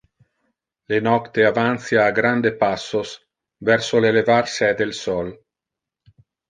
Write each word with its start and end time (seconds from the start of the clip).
Le 0.93 0.99
nocte 1.07 1.45
avantia 1.49 2.05
a 2.07 2.15
grande 2.21 2.55
passos 2.63 3.13
verso 3.71 4.03
le 4.07 4.11
levar 4.19 4.45
se 4.57 4.69
del 4.83 4.99
sol. 5.05 5.35